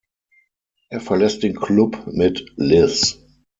[0.89, 3.19] Er verlässt den Club mit Liz.